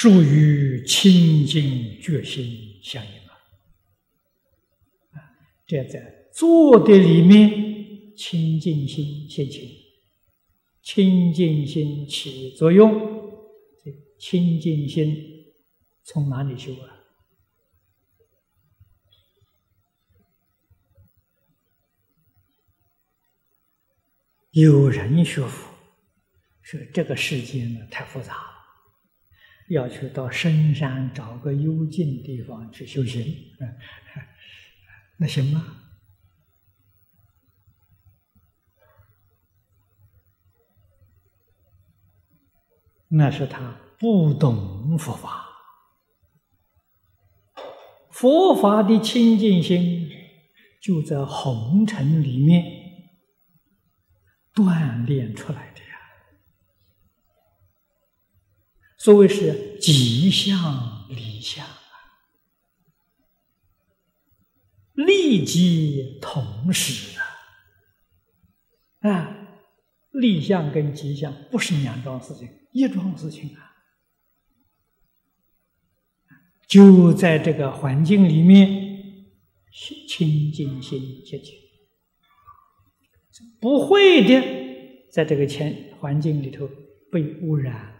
[0.00, 3.36] 属于清净决心相应啊！
[5.66, 9.68] 这在做的里面，清净心现前，
[10.80, 12.90] 清净心起作用。
[13.84, 15.52] 这清净心
[16.02, 16.96] 从哪里修啊？
[24.52, 25.74] 有人学佛，
[26.62, 28.59] 说这个世界呢太复杂了，
[29.70, 33.24] 要去到深山找个幽静地方去修行，
[35.16, 35.64] 那行吗？
[43.08, 45.46] 那是他不懂佛法，
[48.10, 50.10] 佛法的清净心
[50.82, 52.78] 就在红尘里面。
[54.52, 55.80] 锻炼出来的
[59.00, 61.72] 所谓是吉相离相啊，
[64.92, 67.18] 利即同时
[69.00, 69.36] 啊，啊，
[70.10, 73.72] 利相跟吉相不是两桩事情，一桩事情啊，
[76.66, 78.68] 就在这个环境里面，
[80.06, 81.54] 清净心结集。
[83.58, 86.68] 不会的，在这个前环境里头
[87.10, 87.99] 被污染；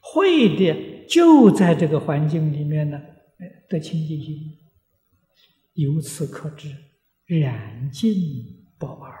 [0.00, 2.98] 会的，就在这个环境里面呢，
[3.38, 4.58] 哎得清净心。
[5.74, 6.74] 由此可知，
[7.26, 8.12] 染净
[8.78, 9.18] 不二了。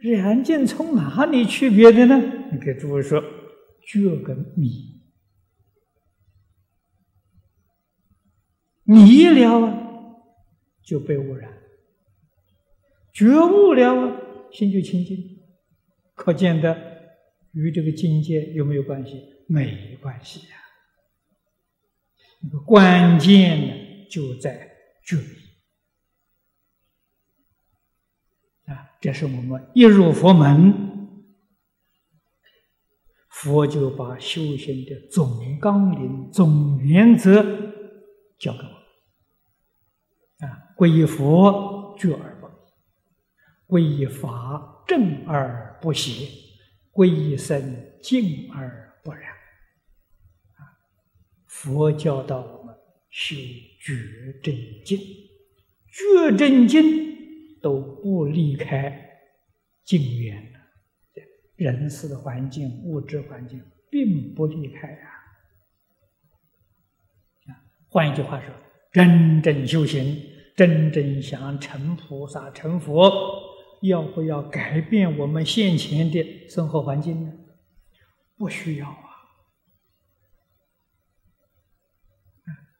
[0.00, 2.20] 染净从哪里区别的呢？
[2.50, 3.22] 你给诸位说，
[3.86, 5.00] 觉跟迷，
[8.82, 9.78] 迷了啊，
[10.82, 11.52] 就被污染。
[13.12, 15.16] 觉悟了，心就清净，
[16.14, 16.97] 可见的
[17.58, 19.20] 与这个境界有没有关系？
[19.48, 20.54] 没关系呀。
[22.40, 24.70] 那个关键呢，就在
[25.04, 25.16] 觉
[28.66, 30.72] 啊，这是我们一入佛门，
[33.28, 37.42] 佛就把修行的总纲领、总原则
[38.38, 42.46] 教给我啊，皈依佛，觉而不。
[43.66, 46.26] 皈依法正而不邪，
[46.98, 49.30] 皈依僧静而不染。
[50.56, 50.66] 啊，
[51.46, 52.74] 佛教导我们
[53.08, 53.36] 修
[53.80, 53.94] 觉
[54.42, 54.52] 正
[54.84, 54.98] 经，
[55.92, 56.82] 觉正经
[57.62, 59.00] 都不离开
[59.84, 61.22] 境缘的，
[61.54, 65.06] 人事的环境、物质环境并不离开啊。
[67.86, 68.52] 换一句话说，
[68.90, 70.20] 真正修行，
[70.56, 73.47] 真正想成菩萨、成佛。
[73.82, 77.32] 要不要改变我们现前的生活环境呢？
[78.36, 79.08] 不需要啊，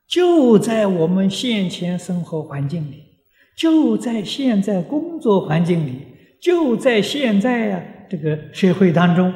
[0.06, 3.04] 就在我们现前生活环境里，
[3.56, 6.06] 就在现在工作环境里，
[6.40, 9.34] 就在现在啊这个社会当中，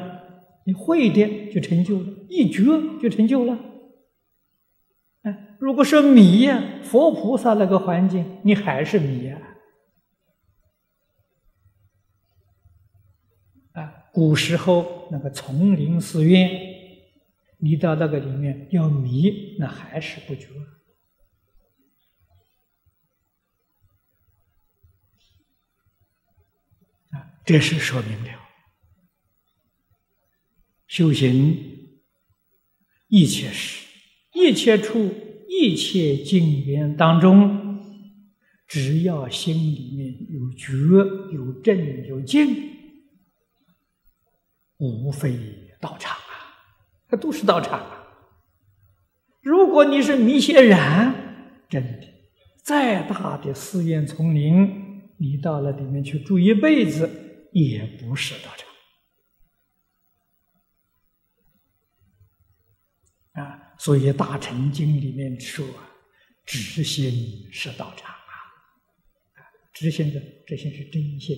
[0.65, 2.63] 你会的就成就了，一觉
[3.01, 3.59] 就成就了。
[5.23, 9.37] 哎，如果说迷呀，佛菩萨那个环境，你还是迷呀。
[13.73, 16.49] 啊古时候那个丛林寺院，
[17.57, 20.47] 你到那个里面要迷，那还是不觉
[27.09, 27.41] 啊。
[27.45, 28.29] 这是说明了
[30.87, 31.99] 修行
[33.07, 33.87] 一切事、
[34.33, 35.11] 一切处、
[35.49, 37.81] 一切境缘当中，
[38.67, 40.73] 只要心里面有觉、
[41.33, 42.72] 有正、有静。
[44.89, 45.37] 无非
[45.79, 46.55] 道场啊，
[47.07, 48.07] 它都是道场啊。
[49.41, 52.07] 如果你是迷些染，真的，
[52.63, 58.67] 再大的寺院丛林，你到了里面去住一辈子，也不是道场
[63.43, 63.73] 啊。
[63.77, 65.65] 所以《大乘经》里面说，
[66.45, 68.31] 知心是道场啊，
[69.73, 71.35] 知心的知心是真心。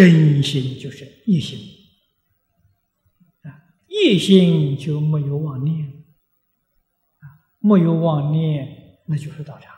[0.00, 1.58] 真心就是一心
[3.42, 3.52] 啊，
[3.86, 5.86] 一心就没有妄念
[7.18, 9.74] 啊，没有妄念，那就是道场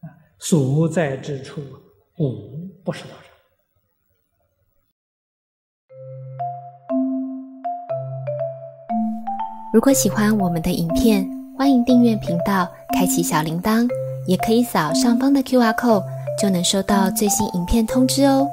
[0.00, 0.10] 啊。
[0.40, 1.62] 所在之处
[2.16, 3.18] 无不是道场。
[9.72, 11.24] 如果喜欢我们的影片，
[11.56, 13.88] 欢迎订阅频道，开启小铃铛。
[14.26, 16.04] 也可以扫上方的 Q R code，
[16.40, 18.48] 就能收到最新影片通知哦。